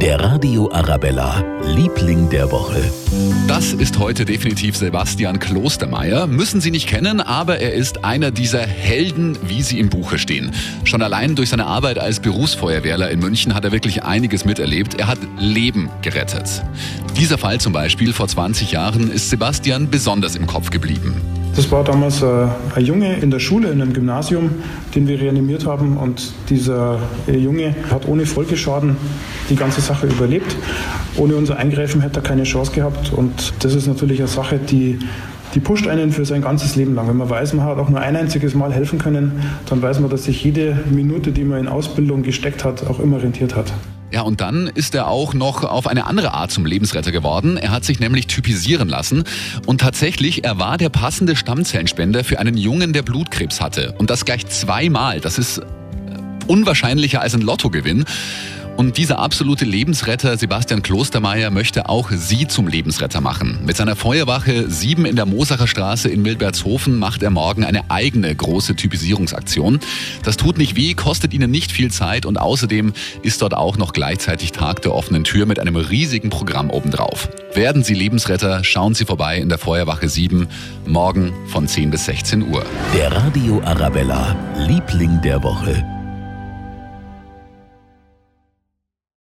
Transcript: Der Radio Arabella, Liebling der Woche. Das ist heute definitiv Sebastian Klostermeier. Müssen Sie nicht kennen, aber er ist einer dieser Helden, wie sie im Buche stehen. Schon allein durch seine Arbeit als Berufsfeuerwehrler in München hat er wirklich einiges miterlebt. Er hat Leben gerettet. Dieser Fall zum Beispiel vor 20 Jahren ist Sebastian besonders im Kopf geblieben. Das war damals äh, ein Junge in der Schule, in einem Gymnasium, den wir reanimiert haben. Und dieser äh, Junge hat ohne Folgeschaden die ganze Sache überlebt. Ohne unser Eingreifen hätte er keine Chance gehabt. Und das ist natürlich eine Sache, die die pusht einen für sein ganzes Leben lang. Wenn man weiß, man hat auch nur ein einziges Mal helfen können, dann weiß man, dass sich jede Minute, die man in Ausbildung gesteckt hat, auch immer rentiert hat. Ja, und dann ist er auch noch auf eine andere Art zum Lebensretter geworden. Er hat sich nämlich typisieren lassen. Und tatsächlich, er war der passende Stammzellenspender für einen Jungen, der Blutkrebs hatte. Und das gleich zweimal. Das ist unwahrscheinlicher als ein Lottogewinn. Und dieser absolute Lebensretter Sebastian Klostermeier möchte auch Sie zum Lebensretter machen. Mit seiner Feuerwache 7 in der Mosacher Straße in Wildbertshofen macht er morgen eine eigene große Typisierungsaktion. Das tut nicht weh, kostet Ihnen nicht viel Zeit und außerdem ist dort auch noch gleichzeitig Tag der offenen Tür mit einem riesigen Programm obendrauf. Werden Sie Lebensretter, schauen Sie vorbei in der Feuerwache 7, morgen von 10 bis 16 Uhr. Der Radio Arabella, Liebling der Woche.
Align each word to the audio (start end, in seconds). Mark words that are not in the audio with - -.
Der 0.00 0.18
Radio 0.18 0.72
Arabella, 0.72 1.44
Liebling 1.62 2.30
der 2.30 2.50
Woche. 2.50 2.90
Das 3.46 3.74
ist 3.74 3.98
heute 3.98 4.24
definitiv 4.24 4.74
Sebastian 4.74 5.38
Klostermeier. 5.38 6.26
Müssen 6.26 6.62
Sie 6.62 6.70
nicht 6.70 6.86
kennen, 6.88 7.20
aber 7.20 7.58
er 7.58 7.74
ist 7.74 8.02
einer 8.02 8.30
dieser 8.30 8.66
Helden, 8.66 9.36
wie 9.42 9.60
sie 9.60 9.78
im 9.78 9.90
Buche 9.90 10.18
stehen. 10.18 10.52
Schon 10.84 11.02
allein 11.02 11.34
durch 11.36 11.50
seine 11.50 11.66
Arbeit 11.66 11.98
als 11.98 12.20
Berufsfeuerwehrler 12.20 13.10
in 13.10 13.20
München 13.20 13.54
hat 13.54 13.64
er 13.64 13.72
wirklich 13.72 14.02
einiges 14.02 14.46
miterlebt. 14.46 14.94
Er 14.98 15.06
hat 15.06 15.18
Leben 15.38 15.90
gerettet. 16.00 16.62
Dieser 17.18 17.36
Fall 17.36 17.60
zum 17.60 17.74
Beispiel 17.74 18.14
vor 18.14 18.26
20 18.26 18.72
Jahren 18.72 19.10
ist 19.10 19.28
Sebastian 19.28 19.90
besonders 19.90 20.34
im 20.34 20.46
Kopf 20.46 20.70
geblieben. 20.70 21.39
Das 21.56 21.70
war 21.72 21.84
damals 21.84 22.22
äh, 22.22 22.46
ein 22.74 22.84
Junge 22.84 23.16
in 23.16 23.30
der 23.30 23.38
Schule, 23.38 23.70
in 23.70 23.82
einem 23.82 23.92
Gymnasium, 23.92 24.50
den 24.94 25.08
wir 25.08 25.20
reanimiert 25.20 25.66
haben. 25.66 25.96
Und 25.96 26.32
dieser 26.48 26.98
äh, 27.26 27.36
Junge 27.36 27.74
hat 27.90 28.06
ohne 28.08 28.24
Folgeschaden 28.24 28.96
die 29.50 29.56
ganze 29.56 29.80
Sache 29.80 30.06
überlebt. 30.06 30.56
Ohne 31.16 31.36
unser 31.36 31.56
Eingreifen 31.56 32.00
hätte 32.00 32.20
er 32.20 32.22
keine 32.22 32.44
Chance 32.44 32.72
gehabt. 32.72 33.12
Und 33.12 33.52
das 33.60 33.74
ist 33.74 33.86
natürlich 33.86 34.20
eine 34.20 34.28
Sache, 34.28 34.58
die 34.58 34.98
die 35.54 35.60
pusht 35.60 35.88
einen 35.88 36.12
für 36.12 36.24
sein 36.24 36.42
ganzes 36.42 36.76
Leben 36.76 36.94
lang. 36.94 37.08
Wenn 37.08 37.16
man 37.16 37.28
weiß, 37.28 37.54
man 37.54 37.66
hat 37.66 37.78
auch 37.78 37.88
nur 37.88 38.00
ein 38.00 38.14
einziges 38.14 38.54
Mal 38.54 38.72
helfen 38.72 39.00
können, 39.00 39.42
dann 39.66 39.82
weiß 39.82 39.98
man, 39.98 40.08
dass 40.08 40.24
sich 40.24 40.44
jede 40.44 40.78
Minute, 40.90 41.32
die 41.32 41.42
man 41.42 41.58
in 41.58 41.68
Ausbildung 41.68 42.22
gesteckt 42.22 42.64
hat, 42.64 42.86
auch 42.86 43.00
immer 43.00 43.20
rentiert 43.20 43.56
hat. 43.56 43.72
Ja, 44.12 44.22
und 44.22 44.40
dann 44.40 44.66
ist 44.66 44.94
er 44.94 45.06
auch 45.06 45.34
noch 45.34 45.62
auf 45.62 45.86
eine 45.86 46.06
andere 46.06 46.34
Art 46.34 46.50
zum 46.50 46.66
Lebensretter 46.66 47.12
geworden. 47.12 47.56
Er 47.56 47.70
hat 47.70 47.84
sich 47.84 48.00
nämlich 48.00 48.26
typisieren 48.26 48.88
lassen. 48.88 49.24
Und 49.66 49.80
tatsächlich, 49.80 50.44
er 50.44 50.58
war 50.58 50.78
der 50.78 50.88
passende 50.88 51.36
Stammzellenspender 51.36 52.24
für 52.24 52.40
einen 52.40 52.56
Jungen, 52.56 52.92
der 52.92 53.02
Blutkrebs 53.02 53.60
hatte. 53.60 53.94
Und 53.98 54.10
das 54.10 54.24
gleich 54.24 54.46
zweimal. 54.48 55.20
Das 55.20 55.38
ist 55.38 55.62
unwahrscheinlicher 56.48 57.20
als 57.20 57.34
ein 57.34 57.40
Lottogewinn. 57.42 58.04
Und 58.80 58.96
dieser 58.96 59.18
absolute 59.18 59.66
Lebensretter 59.66 60.38
Sebastian 60.38 60.80
Klostermeier 60.80 61.50
möchte 61.50 61.90
auch 61.90 62.10
Sie 62.10 62.48
zum 62.48 62.66
Lebensretter 62.66 63.20
machen. 63.20 63.58
Mit 63.66 63.76
seiner 63.76 63.94
Feuerwache 63.94 64.70
7 64.70 65.04
in 65.04 65.16
der 65.16 65.26
Mosacher 65.26 65.66
Straße 65.66 66.08
in 66.08 66.24
Wildbertshofen 66.24 66.98
macht 66.98 67.22
er 67.22 67.28
morgen 67.28 67.62
eine 67.62 67.90
eigene 67.90 68.34
große 68.34 68.76
Typisierungsaktion. 68.76 69.80
Das 70.22 70.38
tut 70.38 70.56
nicht 70.56 70.76
weh, 70.76 70.94
kostet 70.94 71.34
Ihnen 71.34 71.50
nicht 71.50 71.72
viel 71.72 71.90
Zeit 71.90 72.24
und 72.24 72.38
außerdem 72.38 72.94
ist 73.20 73.42
dort 73.42 73.52
auch 73.52 73.76
noch 73.76 73.92
gleichzeitig 73.92 74.52
Tag 74.52 74.80
der 74.80 74.94
offenen 74.94 75.24
Tür 75.24 75.44
mit 75.44 75.58
einem 75.58 75.76
riesigen 75.76 76.30
Programm 76.30 76.70
obendrauf. 76.70 77.28
Werden 77.52 77.84
Sie 77.84 77.92
Lebensretter, 77.92 78.64
schauen 78.64 78.94
Sie 78.94 79.04
vorbei 79.04 79.36
in 79.36 79.50
der 79.50 79.58
Feuerwache 79.58 80.08
7, 80.08 80.48
morgen 80.86 81.34
von 81.48 81.68
10 81.68 81.90
bis 81.90 82.06
16 82.06 82.50
Uhr. 82.50 82.64
Der 82.94 83.12
Radio 83.12 83.60
Arabella, 83.62 84.34
Liebling 84.56 85.20
der 85.20 85.42
Woche. 85.42 85.99